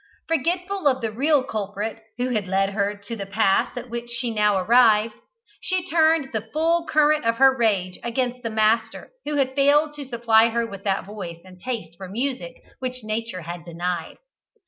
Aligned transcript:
Forgetful 0.27 0.87
of 0.87 1.01
the 1.01 1.11
real 1.11 1.43
culprit, 1.43 2.01
who 2.17 2.29
had 2.29 2.47
led 2.47 2.71
her 2.71 2.95
to 2.95 3.15
the 3.15 3.27
pass 3.27 3.77
at 3.77 3.87
which 3.87 4.09
she 4.09 4.29
had 4.29 4.35
now 4.35 4.57
arrived, 4.57 5.13
she 5.61 5.87
turned 5.87 6.31
the 6.33 6.49
full 6.51 6.87
current 6.87 7.23
of 7.23 7.35
her 7.35 7.55
rage 7.55 7.99
against 8.03 8.41
the 8.41 8.49
master 8.49 9.11
who 9.25 9.35
had 9.35 9.53
failed 9.53 9.93
to 9.93 10.05
supply 10.09 10.49
her 10.49 10.65
with 10.65 10.83
that 10.85 11.05
voice 11.05 11.37
and 11.45 11.61
taste 11.61 11.95
for 11.97 12.09
music 12.09 12.63
which 12.79 13.03
nature 13.03 13.41
had 13.41 13.63
denied. 13.63 14.17